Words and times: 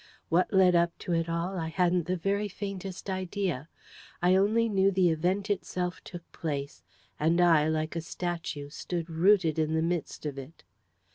What 0.29 0.51
led 0.51 0.73
up 0.75 0.97
to 1.05 1.13
it 1.13 1.29
all, 1.29 1.59
I 1.59 1.67
hadn't 1.67 2.07
the 2.07 2.17
very 2.17 2.47
faintest 2.47 3.07
idea. 3.07 3.69
I 4.19 4.33
only 4.35 4.67
knew 4.67 4.89
the 4.89 5.11
Event 5.11 5.51
itself 5.51 6.03
took 6.03 6.23
place; 6.31 6.81
and 7.19 7.39
I, 7.39 7.67
like 7.67 7.95
a 7.95 8.01
statue, 8.01 8.69
stood 8.71 9.11
rooted 9.11 9.59
in 9.59 9.75
the 9.75 9.83
midst 9.83 10.25
of 10.25 10.39
it. 10.39 10.63